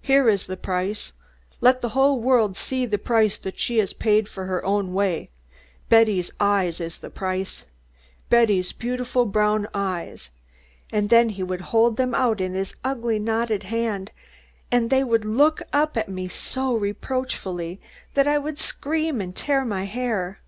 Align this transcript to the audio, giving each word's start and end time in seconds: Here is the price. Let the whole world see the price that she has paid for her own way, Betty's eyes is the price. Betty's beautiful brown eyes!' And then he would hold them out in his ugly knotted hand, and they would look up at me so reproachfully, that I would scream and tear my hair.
Here 0.00 0.26
is 0.26 0.46
the 0.46 0.56
price. 0.56 1.12
Let 1.60 1.82
the 1.82 1.90
whole 1.90 2.18
world 2.18 2.56
see 2.56 2.86
the 2.86 2.96
price 2.96 3.36
that 3.36 3.58
she 3.58 3.76
has 3.76 3.92
paid 3.92 4.26
for 4.26 4.46
her 4.46 4.64
own 4.64 4.94
way, 4.94 5.28
Betty's 5.90 6.30
eyes 6.40 6.80
is 6.80 6.98
the 6.98 7.10
price. 7.10 7.66
Betty's 8.30 8.72
beautiful 8.72 9.26
brown 9.26 9.68
eyes!' 9.74 10.30
And 10.90 11.10
then 11.10 11.28
he 11.28 11.42
would 11.42 11.60
hold 11.60 11.98
them 11.98 12.14
out 12.14 12.40
in 12.40 12.54
his 12.54 12.74
ugly 12.84 13.18
knotted 13.18 13.64
hand, 13.64 14.12
and 14.72 14.88
they 14.88 15.04
would 15.04 15.26
look 15.26 15.60
up 15.74 15.98
at 15.98 16.08
me 16.08 16.26
so 16.26 16.72
reproachfully, 16.74 17.78
that 18.14 18.26
I 18.26 18.38
would 18.38 18.58
scream 18.58 19.20
and 19.20 19.36
tear 19.36 19.62
my 19.66 19.84
hair. 19.84 20.40